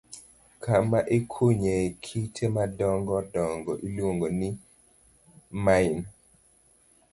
[0.63, 4.49] Kama ikunyoe kite madongo dongo iluongo ni
[5.63, 6.03] mine.